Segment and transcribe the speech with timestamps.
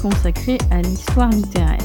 [0.00, 1.78] consacrée à l'histoire littéraire.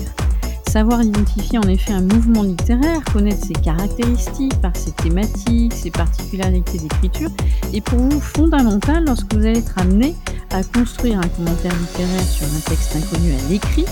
[0.68, 6.80] Savoir identifier en effet un mouvement littéraire, connaître ses caractéristiques par ses thématiques, ses particularités
[6.80, 7.30] d'écriture,
[7.73, 10.16] est pour vous fondamental lorsque vous allez être amené
[10.52, 13.85] à construire un commentaire littéraire sur un texte inconnu à l'écrit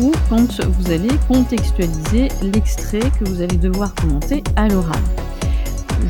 [0.00, 5.02] ou quand vous allez contextualiser l'extrait que vous allez devoir commenter à l'oral.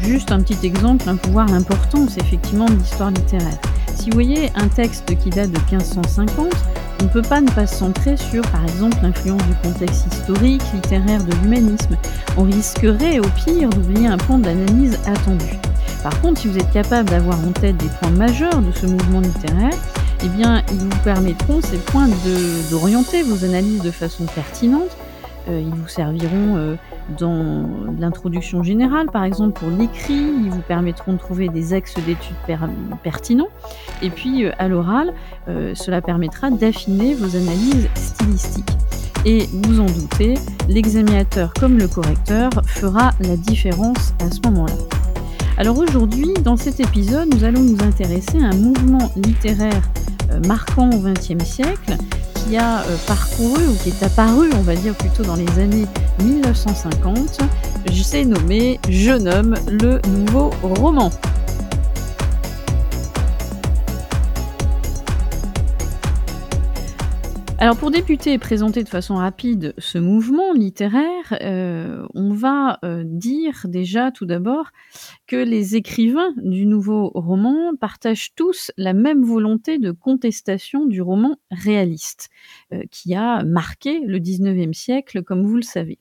[0.02, 3.59] Juste un petit exemple hein, pour voir l'importance effectivement de l'histoire littéraire.
[3.95, 6.52] Si vous voyez un texte qui date de 1550,
[7.01, 10.63] on ne peut pas ne pas se centrer sur, par exemple, l'influence du contexte historique,
[10.75, 11.97] littéraire de l'humanisme.
[12.37, 15.59] On risquerait au pire d'oublier un point d'analyse attendu.
[16.03, 19.21] Par contre, si vous êtes capable d'avoir en tête des points majeurs de ce mouvement
[19.21, 19.77] littéraire,
[20.23, 22.09] eh bien, ils vous permettront, ces points,
[22.71, 24.91] d'orienter vos analyses de façon pertinente
[25.49, 26.77] euh, ils vous serviront euh,
[27.19, 27.65] dans
[27.99, 32.37] l'introduction générale, par exemple pour l'écrit, ils vous permettront de trouver des axes d'études
[33.02, 33.49] pertinents.
[34.02, 35.13] Et puis euh, à l'oral,
[35.74, 38.71] cela permettra d'affiner vos analyses stylistiques.
[39.24, 40.35] Et vous en doutez,
[40.68, 44.74] l'examinateur comme le correcteur fera la différence à ce moment-là.
[45.59, 49.83] Alors aujourd'hui, dans cet épisode, nous allons nous intéresser à un mouvement littéraire
[50.46, 51.96] marquant au XXe siècle
[52.45, 55.87] qui a euh, parcouru ou qui est apparu, on va dire plutôt dans les années
[56.23, 57.41] 1950.
[57.91, 61.11] Je sais nommer Jeune homme, le nouveau roman.
[67.62, 73.03] Alors pour débuter et présenter de façon rapide ce mouvement littéraire, euh, on va euh,
[73.05, 74.71] dire déjà tout d'abord
[75.27, 81.37] que les écrivains du nouveau roman partagent tous la même volonté de contestation du roman
[81.50, 82.31] réaliste,
[82.72, 85.99] euh, qui a marqué le XIXe siècle, comme vous le savez.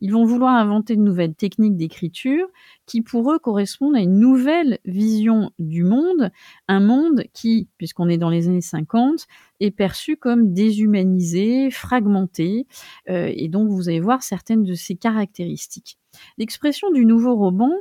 [0.00, 2.46] Ils vont vouloir inventer de nouvelles techniques d'écriture
[2.84, 6.30] qui, pour eux, correspondent à une nouvelle vision du monde,
[6.68, 9.26] un monde qui, puisqu'on est dans les années 50,
[9.60, 12.66] est perçu comme déshumanisé, fragmenté,
[13.08, 15.98] euh, et donc vous allez voir certaines de ses caractéristiques.
[16.38, 17.72] L'expression du nouveau roman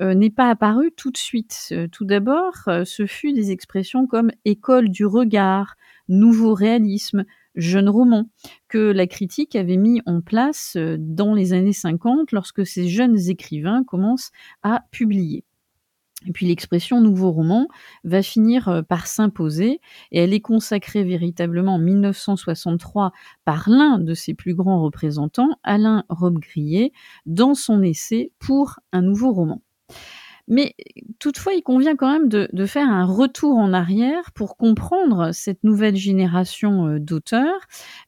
[0.00, 1.68] euh, n'est pas apparue tout de suite.
[1.72, 5.76] Euh, tout d'abord, ce fut des expressions comme école du regard,
[6.08, 7.24] nouveau réalisme,
[7.60, 8.28] jeune roman,
[8.68, 13.18] que la critique avait mis en place euh, dans les années 50 lorsque ces jeunes
[13.28, 14.32] écrivains commencent
[14.62, 15.44] à publier.
[16.26, 17.66] Et puis l'expression nouveau roman
[18.04, 19.80] va finir euh, par s'imposer
[20.12, 23.12] et elle est consacrée véritablement en 1963
[23.44, 26.92] par l'un de ses plus grands représentants, Alain Robbe-Grillet,
[27.24, 29.62] dans son essai pour un nouveau roman.
[30.50, 30.74] Mais
[31.20, 35.94] toutefois, il convient quand même de, faire un retour en arrière pour comprendre cette nouvelle
[35.94, 37.60] génération euh, d'auteurs.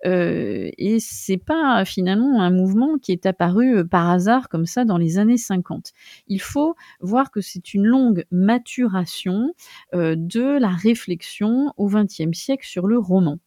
[0.04, 4.84] Euh, et c'est pas finalement un mouvement qui est apparu euh, par hasard comme ça
[4.84, 5.92] dans les années 50.
[6.26, 9.54] Il faut voir que c'est une longue maturation
[9.92, 13.38] de la réflexion au XXe siècle sur le roman.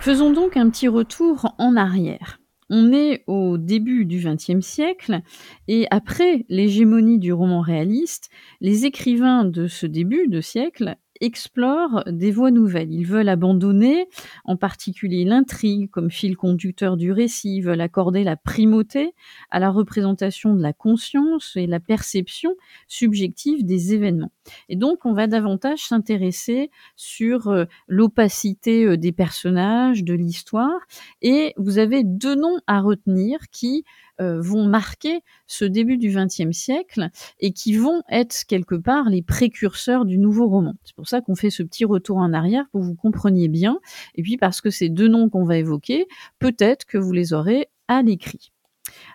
[0.00, 2.37] Faisons donc un petit retour en arrière.
[2.70, 5.20] On est au début du XXe siècle
[5.68, 8.28] et après l'hégémonie du roman réaliste,
[8.60, 12.92] les écrivains de ce début de siècle explorent des voies nouvelles.
[12.92, 14.06] Ils veulent abandonner
[14.44, 19.14] en particulier l'intrigue comme fil conducteur du récit, ils veulent accorder la primauté
[19.50, 22.54] à la représentation de la conscience et la perception
[22.86, 24.32] subjective des événements.
[24.68, 30.80] Et donc on va davantage s'intéresser sur euh, l'opacité euh, des personnages, de l'histoire,
[31.22, 33.84] et vous avez deux noms à retenir qui
[34.20, 39.22] euh, vont marquer ce début du XXe siècle et qui vont être quelque part les
[39.22, 40.74] précurseurs du nouveau roman.
[40.84, 43.78] C'est pour ça qu'on fait ce petit retour en arrière pour que vous compreniez bien,
[44.14, 46.06] et puis parce que ces deux noms qu'on va évoquer,
[46.38, 48.52] peut-être que vous les aurez à l'écrit.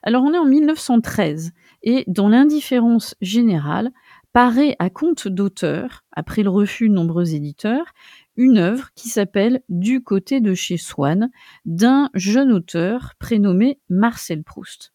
[0.04, 3.92] Alors on est en 1913 et dans l'indifférence générale,
[4.34, 7.94] paraît à compte d'auteur, après le refus de nombreux éditeurs,
[8.36, 11.30] une œuvre qui s'appelle Du côté de chez Swann,
[11.66, 14.93] d'un jeune auteur prénommé Marcel Proust.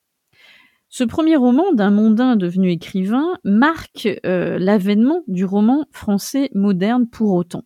[0.91, 7.35] Ce premier roman d'un mondain devenu écrivain marque euh, l'avènement du roman français moderne pour
[7.35, 7.65] autant.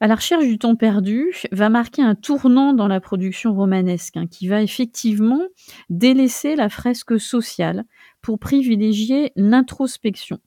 [0.00, 4.26] À la recherche du temps perdu va marquer un tournant dans la production romanesque hein,
[4.26, 5.40] qui va effectivement
[5.88, 7.84] délaisser la fresque sociale
[8.20, 10.40] pour privilégier l'introspection.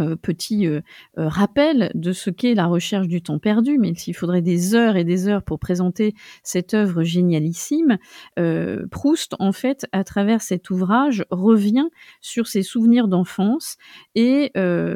[0.00, 0.80] Euh, petit euh,
[1.18, 4.96] euh, rappel de ce qu'est la recherche du temps perdu, mais s'il faudrait des heures
[4.96, 7.98] et des heures pour présenter cette œuvre génialissime,
[8.90, 11.88] Proust, en fait, à travers cet ouvrage, revient
[12.20, 13.76] sur ses souvenirs d'enfance
[14.14, 14.52] et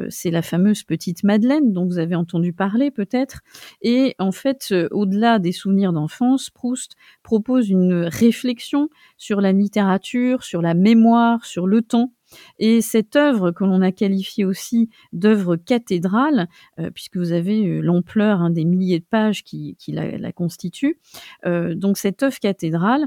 [0.09, 3.41] c'est la fameuse petite Madeleine dont vous avez entendu parler peut-être.
[3.81, 10.61] Et en fait, au-delà des souvenirs d'enfance, Proust propose une réflexion sur la littérature, sur
[10.61, 12.11] la mémoire, sur le temps
[12.59, 16.47] Et cette œuvre que l'on a qualifiée aussi d'œuvre cathédrale,
[16.79, 20.99] heu, puisque vous avez, heu, l'ampleur, hein, des milliers de pages qui la constituent,
[21.45, 23.05] heu, donc cette œuvre cathédrale,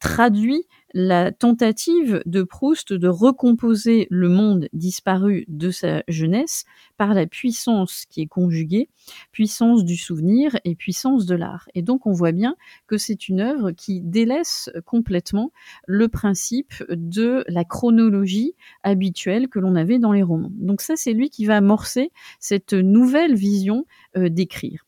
[0.00, 6.64] traduit la tentative de Proust de recomposer le monde disparu de sa jeunesse
[6.96, 8.88] par la puissance qui est conjuguée,
[9.32, 11.68] puissance du souvenir et puissance de l'art.
[11.74, 12.56] Et donc on voit bien
[12.86, 15.52] que c'est une œuvre qui délaisse complètement
[15.86, 20.52] le principe de la chronologie habituelle que l'on avait dans les romans.
[20.52, 22.10] Donc ça, c'est lui qui va amorcer
[22.40, 23.86] cette nouvelle vision,
[24.16, 24.86] heu, d'écrire.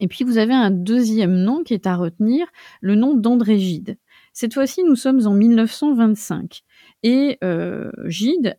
[0.00, 2.46] Et puis vous avez un deuxième nom qui est à retenir,
[2.80, 3.96] le nom d'André Gide.
[4.38, 6.60] Cette fois-ci, nous sommes en 1925
[7.02, 8.58] et heu, Gide,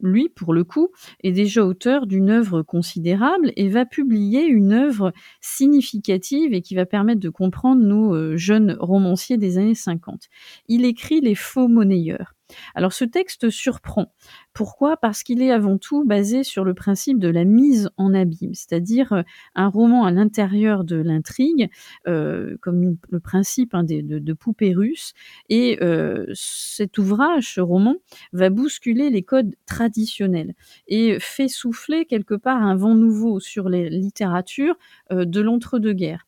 [0.00, 0.88] lui, pour le coup,
[1.22, 5.12] est déjà auteur d'une œuvre considérable et va publier une œuvre
[5.42, 10.28] significative et qui va permettre de comprendre nos, heu, jeunes romanciers des années 50.
[10.66, 12.32] Il écrit Les Faux Monnayeurs.
[12.74, 14.14] Alors ce texte surprend.
[14.54, 14.98] Pourquoi?
[14.98, 19.12] Parce qu'il est avant tout basé sur le principe de la mise en abîme, c'est-à-dire,
[19.14, 21.70] heu, un roman à l'intérieur de l'intrigue,
[22.06, 25.14] heu, comme le principe, hein, de poupées russes
[25.48, 27.96] et heu, cet ouvrage, ce roman,
[28.34, 30.54] va bousculer les codes traditionnels
[30.86, 34.76] et fait souffler quelque part un vent nouveau sur les littératures,
[35.10, 36.26] de l'entre-deux-guerres.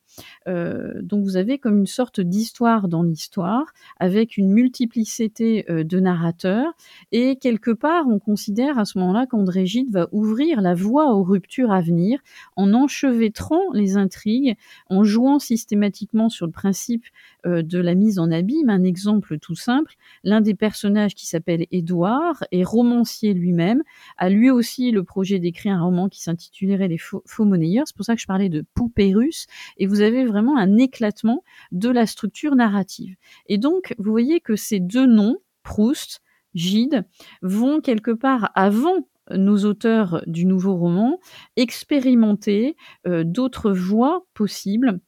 [0.49, 3.67] Heu, donc vous avez comme une sorte d'histoire dans l'histoire,
[3.99, 6.73] avec une multiplicité, heu, de narrateurs.
[7.13, 11.23] Et quelque part, on considère à ce moment-là qu'André Gide va ouvrir la voie aux
[11.23, 12.21] ruptures à venir,
[12.57, 14.57] en enchevêtrant les intrigues,
[14.91, 17.05] en jouant systématiquement sur le principe,
[17.45, 18.71] de la mise en abîme.
[18.71, 23.83] Un exemple tout simple, l'un des personnages qui s'appelle Édouard est romancier lui-même,
[24.17, 27.87] a lui aussi le projet d'écrire un roman qui s'intitulerait Les Faux Monnayeurs.
[27.87, 29.47] C'est pour ça que je parlais de poupées russes
[29.77, 31.43] et vous avez vraiment un éclatement
[31.73, 33.17] de la structure narrative.
[33.47, 36.21] Et donc, vous voyez que ces 2 noms, Proust,
[36.55, 37.07] Gide,
[37.43, 41.19] vont quelque part avant nos auteurs du nouveau roman,
[41.57, 42.77] expérimenter,
[43.07, 45.01] heu, d'autres voies possibles.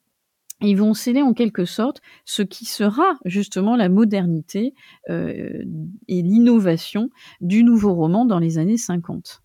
[0.67, 4.75] Ils vont sceller en quelque sorte ce qui sera justement la modernité,
[5.09, 5.65] heu,
[6.09, 7.09] et l'innovation
[7.41, 9.43] du nouveau roman dans les années 50.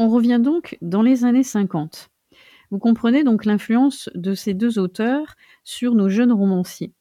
[0.00, 2.10] On revient donc dans les années 50.
[2.72, 6.92] Vous comprenez donc l'influence de ces 2 auteurs sur nos jeunes romanciers.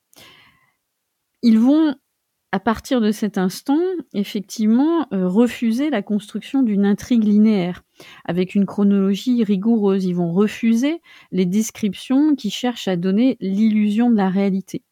[1.42, 1.96] Ils vont,
[2.52, 3.80] à partir de cet instant,
[4.14, 7.84] effectivement, heu, refuser la construction d'une intrigue linéaire,
[8.26, 10.06] avec une chronologie rigoureuse.
[10.06, 11.02] Ils vont refuser
[11.32, 14.84] les descriptions qui cherchent à donner l'illusion de la réalité.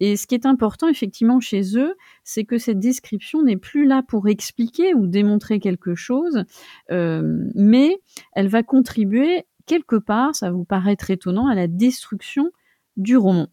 [0.00, 4.02] Et ce qui est important effectivement chez eux, c'est que cette description n'est plus là
[4.06, 6.44] pour expliquer ou démontrer quelque chose,
[6.90, 7.98] hem, mais
[8.32, 12.50] elle va contribuer quelque part, ça va vous paraître étonnant, à la destruction
[12.96, 13.48] du roman.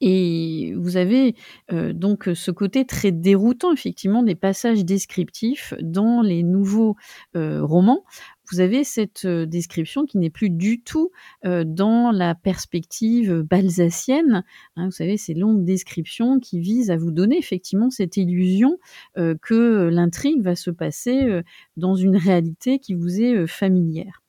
[0.00, 1.34] Et vous avez,
[1.72, 6.96] heu, donc ce côté très déroutant effectivement des passages descriptifs dans les nouveaux,
[7.36, 8.04] heu, romans.
[8.50, 11.10] Vous avez cette, description qui n'est plus du tout,
[11.44, 14.42] dans la perspective balzacienne,
[14.76, 14.86] hein.
[14.86, 18.78] Vous savez, ces longues descriptions qui visent à vous donner effectivement cette illusion,
[19.16, 21.42] que l'intrigue va se passer,
[21.76, 24.22] dans une réalité qui vous est, familière.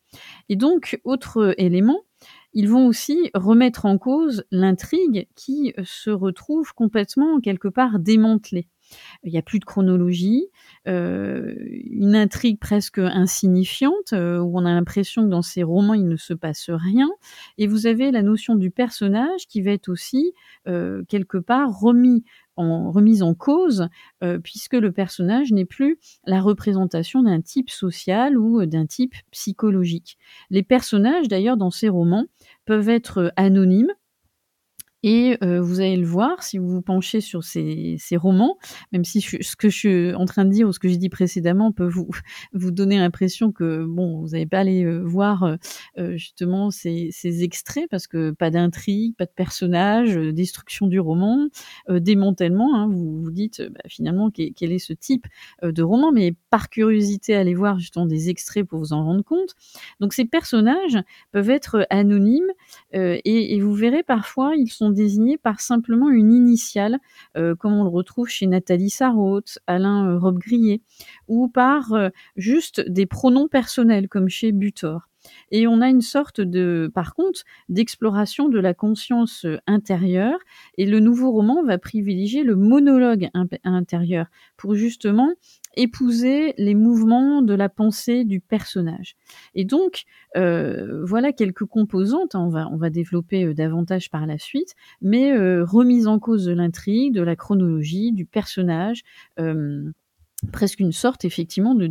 [0.50, 2.02] Et donc autre élément,
[2.54, 8.68] ils vont aussi remettre en cause l'intrigue qui se retrouve complètement quelque part démantelée.
[9.24, 10.48] Il y a plus de chronologie,
[10.88, 16.08] heu, une intrigue presque insignifiante, heu, où on a l'impression que dans ces romans, il
[16.08, 17.10] ne se passe rien
[17.58, 20.34] et vous avez la notion du personnage qui va être aussi,
[21.08, 22.24] quelque part remis
[22.56, 23.88] en remise en cause,
[24.44, 30.18] puisque le personnage n'est plus la représentation d'un type social ou d'un type psychologique.
[30.50, 32.26] Les personnages d'ailleurs dans ces romans
[32.70, 33.92] peuvent être anonymes
[35.04, 38.58] et heu, vous allez le voir si vous vous penchez sur ces ces romans,
[38.92, 41.10] même si ce que je suis en train de dire ou ce que j'ai dit
[41.10, 42.10] précédemment peut vous
[42.54, 45.58] vous donner l'impression que bon, vous allez pas aller, heu, voir,
[45.98, 51.00] heu, justement ces ces extraits parce que pas d'intrigue, pas de personnages, heu, destruction du
[51.00, 51.48] roman,
[51.90, 52.88] démantèlement, hein.
[52.90, 55.26] Vous vous dites, bah, finalement quel est ce type,
[55.64, 56.12] de roman?
[56.12, 59.56] Mais par curiosité, allez voir justement des extraits pour vous en rendre compte.
[60.00, 60.98] Donc ces personnages
[61.32, 62.52] peuvent être anonymes,
[62.94, 67.00] et vous verrez parfois, ils sont désignés par simplement une initiale,
[67.38, 70.82] heu, comme on le retrouve chez Nathalie Sarraute, Alain, heu, Robbe-Grillet
[71.28, 75.08] ou par, heu, juste des pronoms personnels comme chez Butor.
[75.52, 80.40] Et on a une sorte de par contre, d'exploration de la conscience, intérieure
[80.78, 83.30] et le nouveau roman va privilégier le monologue
[83.66, 84.28] intérieur
[84.58, 85.30] pour justement
[85.76, 89.16] épouser les mouvements de la pensée du personnage.
[89.56, 90.04] Et donc,
[90.38, 94.76] heu, voilà quelques composantes, hein, on va on va développer, heu, davantage par la suite,
[95.02, 99.04] mais heu, remise en cause de l'intrigue, de la chronologie, du personnage,
[100.52, 101.88] presque une sorte effectivement de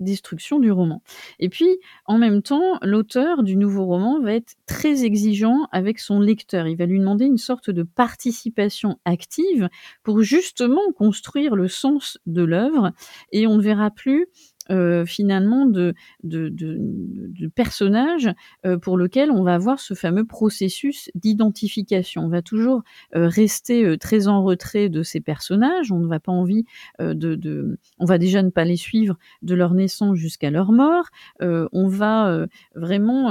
[0.00, 1.02] destruction du roman.
[1.38, 6.20] Et puis, en même temps, l'auteur du nouveau roman va être très exigeant avec son
[6.20, 6.66] lecteur.
[6.66, 9.68] Il va lui demander une sorte de participation active
[10.02, 12.92] pour justement construire le sens de l'œuvre
[13.32, 14.26] et on ne verra plus,
[14.70, 18.30] heu, finalement de de personnages,
[18.66, 22.22] heu, pour lequel on va avoir ce fameux processus d'identification.
[22.24, 22.82] On va toujours,
[23.16, 26.64] heu, rester, très en retrait de ces personnages, on ne va pas envie,
[27.00, 31.06] de on va déjà ne pas les suivre de leur naissance jusqu'à leur mort,
[31.40, 33.30] on va, vraiment,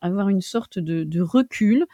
[0.00, 1.86] avoir une sorte de recul,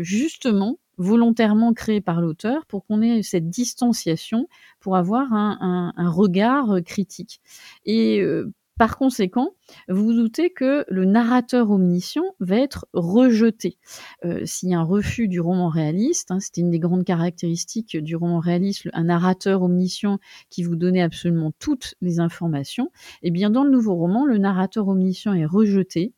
[0.00, 4.48] justement volontairement créé par l'auteur pour qu'on ait cette distanciation,
[4.80, 7.40] pour avoir un regard, heu, critique.
[7.84, 9.50] Et heu, par conséquent,
[9.88, 13.78] vous vous doutez que le narrateur omniscient va être rejeté.
[14.24, 17.96] Heu, s'il y a un refus du roman réaliste, hein, c'était une des grandes caractéristiques
[17.96, 20.18] du roman réaliste, un narrateur omniscient
[20.50, 22.90] qui vous donnait absolument toutes les informations,
[23.22, 26.12] et bien dans le nouveau roman, le narrateur omniscient est rejeté.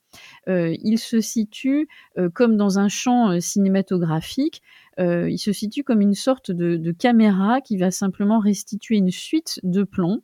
[0.48, 4.62] Heu, il se situe, heu, comme dans un champ, heu, cinématographique,
[4.98, 9.82] il se situe comme une sorte de caméra qui va simplement restituer une suite de
[9.82, 10.20] plans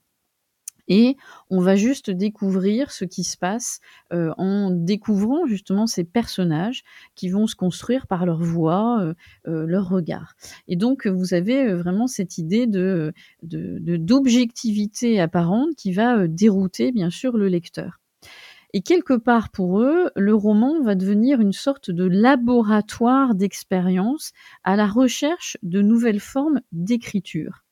[0.88, 1.16] et
[1.50, 3.80] on va juste découvrir ce qui se passe,
[4.12, 6.82] en découvrant justement ces personnages
[7.14, 10.34] qui vont se construire par leur voix, leur regard.
[10.68, 17.36] Et donc vous avez, vraiment cette idée de, d'objectivité apparente qui va, dérouter bien sûr
[17.36, 18.00] le lecteur.
[18.72, 24.76] Et quelque part pour eux, le roman va devenir une sorte de laboratoire d'expérience à
[24.76, 27.64] la recherche de nouvelles formes d'écriture.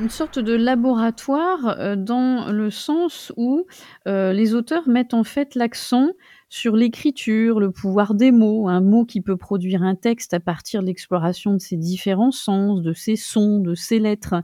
[0.00, 3.66] Une sorte de laboratoire, heu, dans le sens où,
[4.08, 6.08] heu, les auteurs mettent en fait l'accent
[6.50, 10.82] sur l'écriture, le pouvoir des mots, un mot qui peut produire un texte à partir
[10.82, 14.34] de l'exploration de ses différents sens, de ses sons, de ses lettres.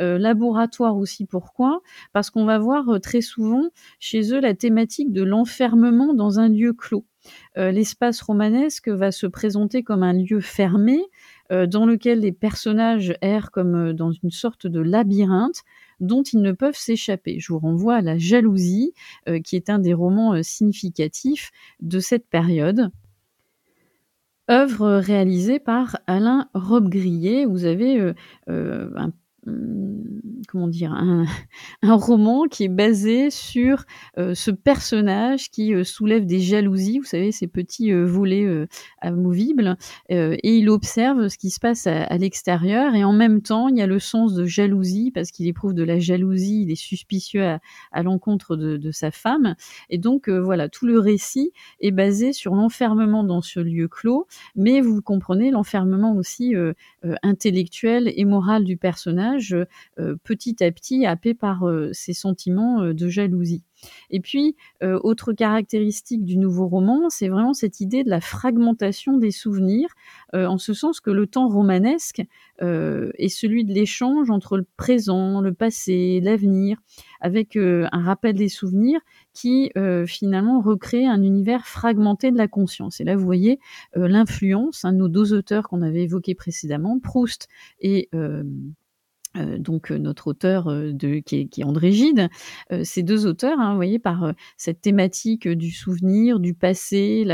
[0.00, 1.80] Heu, laboratoire aussi pourquoi?
[2.12, 3.64] Parce qu'on va voir, heu, très souvent
[4.00, 7.06] chez eux la thématique de l'enfermement dans un lieu clos.
[7.58, 11.00] Heu, l'espace romanesque va se présenter comme un lieu fermé,
[11.50, 15.62] dans lequel les personnages errent comme, dans une sorte de labyrinthe
[16.00, 17.38] dont ils ne peuvent s'échapper.
[17.40, 18.92] Je vous renvoie à La Jalousie,
[19.28, 21.50] heu, qui est un des romans, heu, significatifs
[21.80, 22.90] de cette période.
[24.50, 27.46] Œuvre réalisée par Alain Robbe-Grillet.
[27.46, 28.14] Vous avez, heu,
[28.48, 29.12] un
[30.48, 30.92] comment dire?
[31.82, 33.84] Un roman qui est basé sur,
[34.18, 38.66] heu, ce personnage qui, heu, soulève des jalousies, vous savez ces petits, volets,
[39.00, 39.76] amovibles,
[40.08, 43.82] et il observe ce qui se passe à l'extérieur et en même temps, il y
[43.82, 47.44] a le sens de jalousie parce qu'il éprouve de la jalousie, il est suspicieux
[47.92, 49.54] à l'encontre de sa femme
[49.90, 54.80] et donc voilà, tout le récit est basé sur l'enfermement dans ce lieu clos, mais
[54.80, 56.54] vous comprenez l'enfermement aussi,
[57.22, 59.35] intellectuel et moral du personnage,
[59.98, 63.62] heu, petit à petit happé par, heu, ces sentiments, heu, de jalousie.
[64.08, 69.30] Et puis, autre caractéristique du nouveau roman, c'est vraiment cette idée de la fragmentation des
[69.30, 69.88] souvenirs,
[70.32, 72.22] en ce sens que le temps romanesque,
[72.62, 76.78] est celui de l'échange entre le présent, le passé, l'avenir,
[77.20, 79.00] avec, un rappel des souvenirs
[79.34, 79.70] qui,
[80.06, 82.98] finalement recrée un univers fragmenté de la conscience.
[83.02, 83.60] Et là, vous voyez,
[83.94, 87.46] l'influence, hein, nos 2 auteurs qu'on avait évoqués précédemment, Proust
[87.80, 88.08] et
[89.58, 92.28] donc heu, notre auteur, de qui est André Gide.
[92.82, 97.24] Ces 2 auteurs, hein, voyez, par, cette thématique, du souvenir, du passé,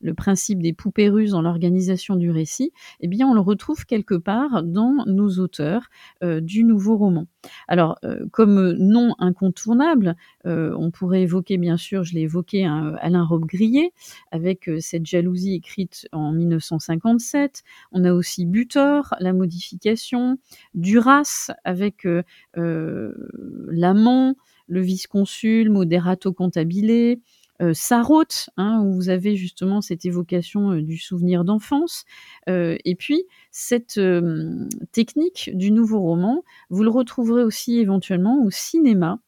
[0.00, 4.14] le principe des poupées russes dans l'organisation du récit, eh bien, on le retrouve quelque
[4.14, 5.88] part dans nos auteurs,
[6.22, 7.26] du nouveau roman.
[7.68, 12.94] Alors, heu, comme, nom incontournable, heu, on pourrait évoquer bien sûr, je l'ai évoqué, hein,
[13.00, 13.92] Alain Robbe-Grillet
[14.32, 17.62] avec, heu, cette jalousie écrite en 1957.
[17.92, 20.38] On a aussi Butor, La modification,
[20.74, 22.06] Duras avec,
[22.54, 24.34] L'amant,
[24.68, 27.18] Le vice-consul, Moderato cantabile,
[27.62, 32.04] heu, Sarraute, hein, où vous avez justement cette évocation, heu, du souvenir d'enfance.
[32.48, 38.50] Heu et puis cette, hem, technique du nouveau roman, vous le retrouverez aussi éventuellement au
[38.50, 39.18] cinéma.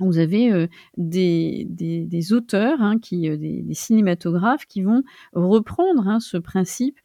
[0.00, 0.68] Vous avez,
[0.98, 2.96] des des auteurs, hein,
[3.36, 6.98] des cinématographes qui vont reprendre, hein, ce principe,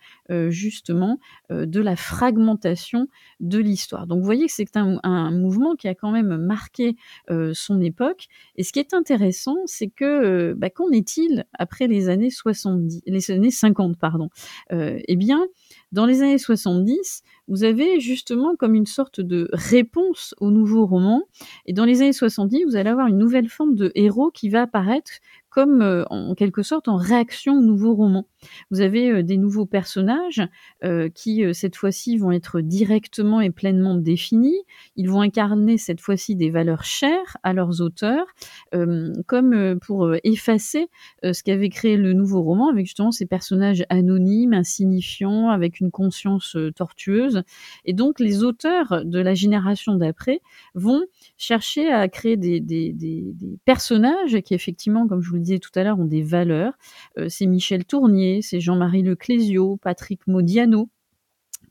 [0.49, 1.19] justement,
[1.51, 3.07] heu, de la fragmentation
[3.39, 4.07] de l'histoire.
[4.07, 6.95] Donc vous voyez que c'est un mouvement qui a quand même marqué,
[7.29, 12.09] heu, son époque et ce qui est intéressant, c'est que, bah, qu'en est-il après les
[12.09, 14.29] années 70 les années 50 pardon?
[14.71, 15.45] Et bien,
[15.91, 21.23] Dans les années 70, vous avez justement comme une sorte de réponse au nouveau roman
[21.65, 24.61] et dans les années 70, vous allez avoir une nouvelle forme de héros qui va
[24.63, 25.11] apparaître
[25.51, 28.27] comme, heu, en quelque sorte en réaction au nouveau roman.
[28.71, 30.41] Vous avez, heu, des nouveaux personnages,
[30.83, 34.57] heu, qui, heu, cette fois-ci vont être directement et pleinement définis.
[34.95, 38.25] Ils vont incarner cette fois-ci des valeurs chères à leurs auteurs,
[38.73, 40.87] hem, comme, heu, pour, effacer,
[41.23, 46.57] ce qu'avait créé le nouveau roman avec justement ces personnages anonymes, insignifiants, avec une conscience,
[46.75, 47.43] tortueuse
[47.85, 50.39] et donc les auteurs de la génération d'après
[50.75, 51.01] vont
[51.37, 55.83] chercher à créer des des des des personnages qui effectivement, comme je vous tout à
[55.83, 56.73] l'heure, ont des valeurs.
[57.17, 60.89] Heu, c'est Michel Tournier, c'est Jean-Marie Leclésio, Patrick Modiano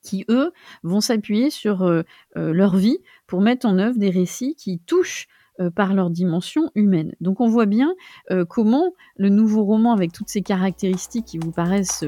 [0.03, 2.05] qui eux, vont s'appuyer sur, heu
[2.37, 5.29] heu, leur vie pour mettre en œuvre des récits qui touchent,
[5.75, 7.13] par leur dimension humaine.
[7.21, 7.93] Donc on voit bien,
[8.49, 12.03] comment le nouveau roman avec toutes ces caractéristiques qui vous paraissent,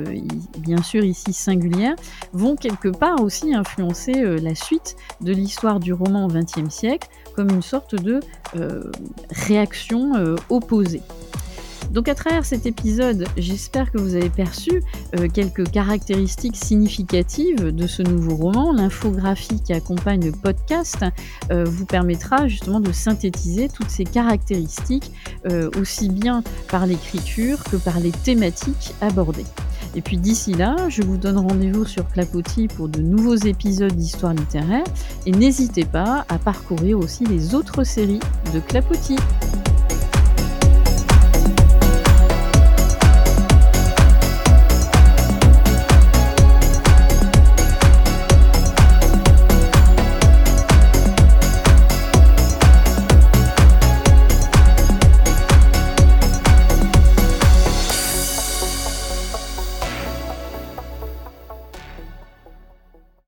[0.61, 1.97] bien sûr ici singulières,
[2.33, 7.50] vont quelque part aussi influencer, la suite de l'histoire du roman au XXe siècle comme
[7.50, 8.21] une sorte de,
[9.31, 10.12] réaction,
[10.49, 11.02] opposée.
[11.93, 14.83] Donc à travers cet épisode, j'espère que vous avez perçu,
[15.19, 18.73] heu, quelques caractéristiques significatives de ce nouveau roman.
[18.73, 21.05] L'infographie qui accompagne le podcast,
[21.51, 25.13] heu, vous permettra justement de synthétiser toutes ces caractéristiques,
[25.51, 29.47] heu, aussi bien par l'écriture que par les thématiques abordées.
[29.95, 34.33] Et puis d'ici là, je vous donne rendez-vous sur Clapotis pour de nouveaux épisodes d'histoire
[34.33, 34.87] littéraire
[35.27, 38.21] et n'hésitez pas à parcourir aussi les autres séries
[38.55, 39.19] de Clapotis.